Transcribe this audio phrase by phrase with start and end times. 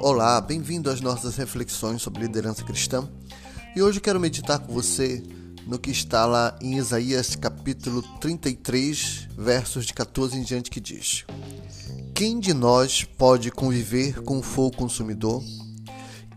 [0.00, 3.08] Olá, bem-vindo às nossas reflexões sobre liderança cristã.
[3.74, 5.22] E hoje quero meditar com você
[5.66, 11.24] no que está lá em Isaías capítulo 33, versos de 14 em diante que diz:
[12.14, 15.42] Quem de nós pode conviver com o fogo consumidor?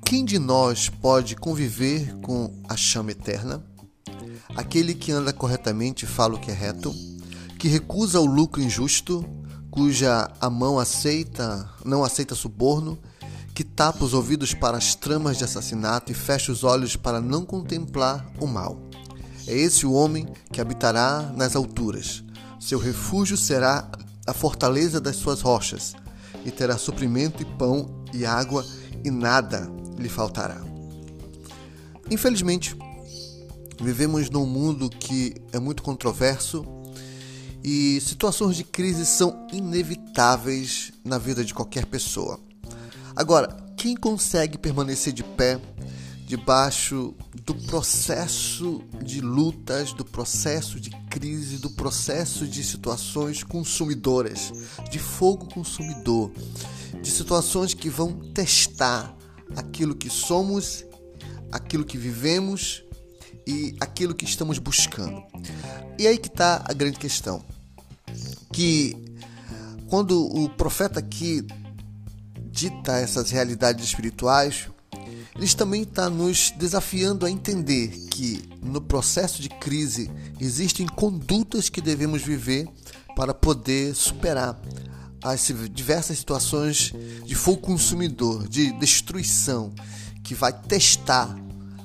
[0.06, 3.62] Quem de nós pode conviver com a chama eterna?
[4.56, 6.96] Aquele que anda corretamente fala o que é reto,
[7.58, 9.26] que recusa o lucro injusto,
[9.72, 12.98] cuja a mão aceita, não aceita suborno,
[13.54, 17.44] que tapa os ouvidos para as tramas de assassinato e fecha os olhos para não
[17.44, 18.80] contemplar o mal.
[19.48, 22.24] É esse o homem que habitará nas alturas.
[22.60, 23.90] Seu refúgio será
[24.28, 25.96] a fortaleza das suas rochas,
[26.46, 28.66] e terá suprimento e pão e água,
[29.04, 30.62] e nada lhe faltará.
[32.12, 32.76] Infelizmente,
[33.82, 36.64] vivemos num mundo que é muito controverso
[37.70, 42.40] e situações de crise são inevitáveis na vida de qualquer pessoa.
[43.14, 45.60] Agora, quem consegue permanecer de pé
[46.26, 47.14] debaixo
[47.46, 54.54] do processo de lutas, do processo de crise, do processo de situações consumidoras,
[54.90, 56.32] de fogo consumidor,
[57.02, 59.14] de situações que vão testar
[59.58, 60.86] aquilo que somos,
[61.52, 62.82] aquilo que vivemos
[63.46, 65.22] e aquilo que estamos buscando.
[66.00, 67.57] E aí que está a grande questão.
[68.58, 68.98] Que
[69.88, 71.46] quando o profeta aqui
[72.50, 74.68] dita essas realidades espirituais,
[75.36, 81.80] ele também está nos desafiando a entender que no processo de crise existem condutas que
[81.80, 82.68] devemos viver
[83.16, 84.60] para poder superar
[85.24, 86.92] as diversas situações
[87.24, 89.72] de fogo consumidor, de destruição,
[90.24, 91.28] que vai testar,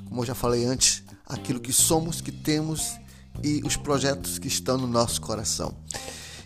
[0.08, 2.94] como eu já falei antes, aquilo que somos, que temos
[3.44, 5.76] e os projetos que estão no nosso coração.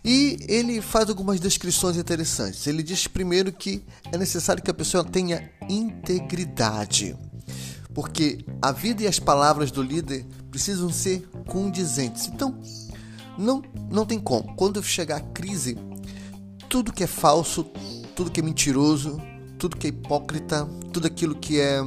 [0.07, 2.65] E ele faz algumas descrições interessantes.
[2.69, 3.83] Ele diz primeiro que
[4.13, 7.17] é necessário que a pessoa tenha integridade,
[7.93, 12.29] porque a vida e as palavras do líder precisam ser condizentes.
[12.29, 12.57] Então,
[13.37, 13.61] não,
[13.91, 14.55] não tem como.
[14.55, 15.77] Quando chegar a crise,
[16.69, 17.65] tudo que é falso,
[18.15, 19.21] tudo que é mentiroso,
[19.59, 21.81] tudo que é hipócrita, tudo aquilo que é,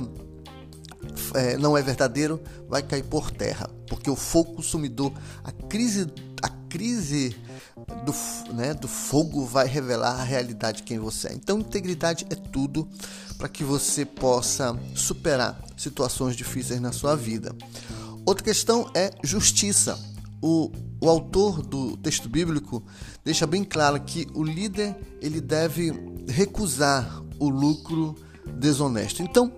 [1.35, 6.05] é, não é verdadeiro vai cair por terra, porque o fogo consumidor, a crise,
[6.43, 7.35] a crise
[8.05, 11.33] do, né, do fogo vai revelar a realidade de quem você é.
[11.33, 12.87] Então, integridade é tudo
[13.37, 17.55] para que você possa superar situações difíceis na sua vida.
[18.25, 19.99] Outra questão é justiça.
[20.41, 20.71] O,
[21.01, 22.83] o autor do texto bíblico
[23.25, 25.91] deixa bem claro que o líder ele deve
[26.27, 28.15] recusar o lucro
[28.57, 29.21] desonesto.
[29.21, 29.51] Então,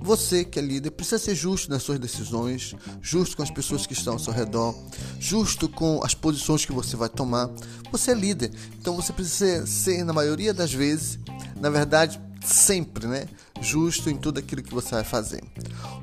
[0.00, 3.92] você que é líder precisa ser justo nas suas decisões, justo com as pessoas que
[3.92, 4.74] estão ao seu redor,
[5.18, 7.50] justo com as posições que você vai tomar.
[7.90, 11.18] Você é líder, então você precisa ser, na maioria das vezes,
[11.60, 13.26] na verdade, sempre, né?
[13.60, 15.42] Justo em tudo aquilo que você vai fazer.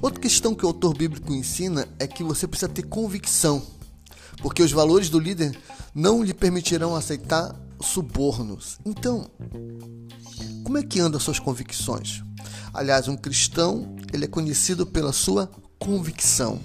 [0.02, 3.62] Outra questão que o autor bíblico ensina é que você precisa ter convicção,
[4.42, 5.58] porque os valores do líder
[5.96, 8.80] não lhe permitirão aceitar subornos.
[8.86, 9.30] Então,
[10.64, 12.24] como é que andam as suas convicções?
[12.74, 16.60] Aliás, um cristão, ele é conhecido pela sua convicção.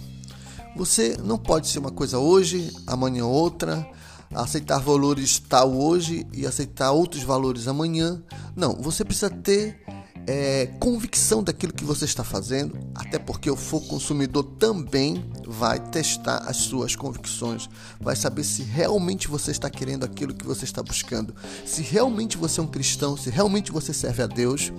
[0.74, 3.86] Você não pode ser uma coisa hoje, amanhã outra,
[4.34, 8.22] aceitar valores tal hoje e aceitar outros valores amanhã.
[8.56, 9.80] Não, você precisa ter
[10.28, 16.36] é, convicção daquilo que você está fazendo, até porque o fogo consumidor também vai testar
[16.46, 17.66] as suas convicções,
[17.98, 21.34] vai saber se realmente você está querendo aquilo que você está buscando,
[21.64, 24.70] se realmente você é um cristão, se realmente você serve a Deus,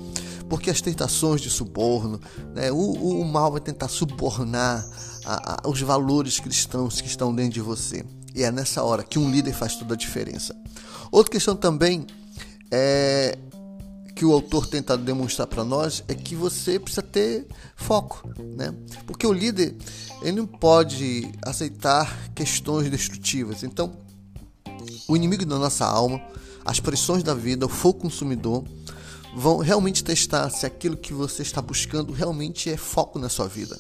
[0.48, 2.22] porque as tentações de suborno,
[2.54, 4.88] né, o, o, mal vai tentar subornar
[5.26, 8.06] a, a, os valores cristãos que estão dentro de você.
[8.36, 10.56] E é nessa hora que um líder faz toda a diferença.
[11.12, 12.06] Outra questão também
[12.70, 13.36] é
[14.20, 18.76] que o autor tenta demonstrar para nós é que você precisa ter foco, né?
[19.08, 19.78] Porque o líder
[20.22, 23.64] ele não pode aceitar questões destrutivas.
[23.64, 23.94] Então,
[25.08, 26.22] o inimigo da nossa alma,
[26.66, 28.66] as pressões da vida, o fogo consumidor
[29.38, 33.78] vão realmente testar se aquilo que você está buscando realmente é foco na sua vida.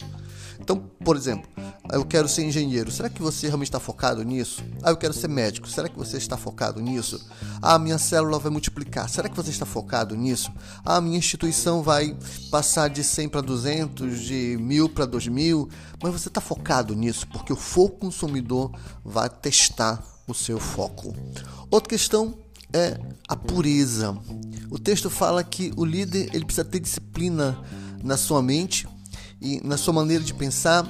[0.57, 1.49] Então, por exemplo,
[1.91, 2.91] eu quero ser engenheiro.
[2.91, 4.63] Será que você realmente está focado nisso?
[4.83, 5.67] Ah, eu quero ser médico.
[5.67, 7.27] Será que você está focado nisso?
[7.61, 9.09] Ah, minha célula vai multiplicar.
[9.09, 10.51] Será que você está focado nisso?
[10.85, 12.15] Ah, minha instituição vai
[12.51, 15.69] passar de 100 para 200, de 1000 para 2000.
[16.01, 18.71] Mas você está focado nisso porque o foco consumidor
[19.03, 21.15] vai testar o seu foco.
[21.71, 22.37] Outra questão
[22.71, 24.15] é a pureza.
[24.69, 27.57] O texto fala que o líder ele precisa ter disciplina
[28.03, 28.87] na sua mente
[29.41, 30.85] e na sua maneira de pensar.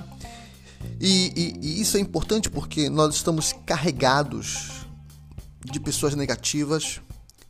[1.00, 4.86] E, e, e isso é importante porque nós estamos carregados
[5.64, 7.02] de pessoas negativas,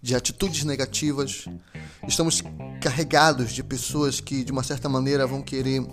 [0.01, 1.45] de atitudes negativas.
[2.07, 2.43] Estamos
[2.81, 5.85] carregados de pessoas que, de uma certa maneira, vão querer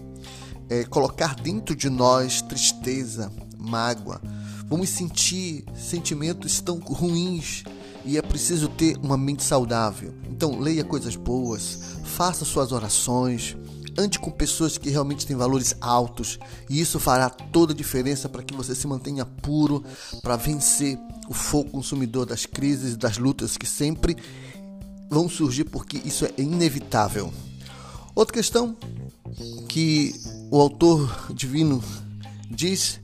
[0.68, 4.20] é, colocar dentro de nós tristeza, mágoa.
[4.66, 7.64] Vamos sentir sentimentos tão ruins
[8.04, 10.14] e é preciso ter uma mente saudável.
[10.30, 13.56] Então, leia coisas boas, faça suas orações,
[13.98, 16.38] ande com pessoas que realmente têm valores altos
[16.68, 19.84] e isso fará toda a diferença para que você se mantenha puro
[20.22, 20.98] para vencer
[21.28, 24.16] o fogo consumidor das crises e das lutas que sempre
[25.08, 27.32] vão surgir porque isso é inevitável.
[28.14, 28.76] Outra questão
[29.68, 30.14] que
[30.50, 31.82] o autor divino
[32.50, 33.00] diz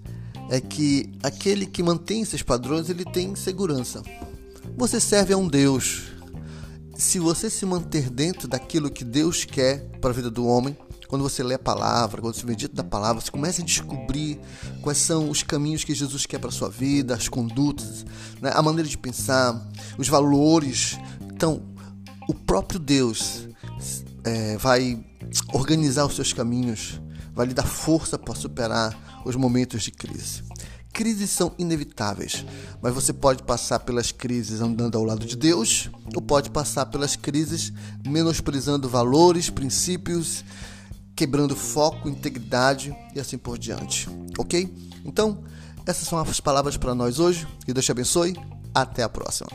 [0.48, 4.02] é que aquele que mantém esses padrões ele tem segurança.
[4.76, 6.11] Você serve a um Deus.
[7.02, 10.78] Se você se manter dentro daquilo que Deus quer para a vida do homem,
[11.08, 14.40] quando você lê a palavra, quando você medita da palavra, você começa a descobrir
[14.80, 18.06] quais são os caminhos que Jesus quer para sua vida, as condutas,
[18.40, 18.52] né?
[18.54, 19.68] a maneira de pensar,
[19.98, 20.96] os valores.
[21.34, 21.60] Então,
[22.28, 23.48] o próprio Deus
[24.22, 25.04] é, vai
[25.52, 27.00] organizar os seus caminhos,
[27.34, 30.44] vai lhe dar força para superar os momentos de crise.
[30.92, 32.44] Crises são inevitáveis,
[32.82, 37.16] mas você pode passar pelas crises andando ao lado de Deus, ou pode passar pelas
[37.16, 37.72] crises
[38.06, 40.44] menosprezando valores, princípios,
[41.16, 44.08] quebrando foco, integridade e assim por diante.
[44.38, 44.72] Ok?
[45.04, 45.42] Então,
[45.86, 47.46] essas são as palavras para nós hoje.
[47.64, 48.34] Que Deus te abençoe.
[48.74, 49.50] Até a próxima.